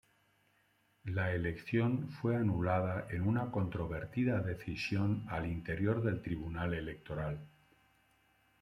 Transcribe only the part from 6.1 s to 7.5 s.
Tribunal Electoral.